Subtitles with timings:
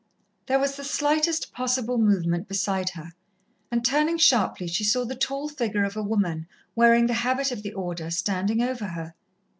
[0.47, 3.13] There was the slightest possible movement beside her,
[3.69, 7.61] and turning sharply, she saw the tall figure of a woman wearing the habit of
[7.61, 9.13] the Order, standing over her.